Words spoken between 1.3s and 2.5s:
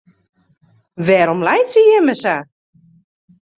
laitsje jimme sa?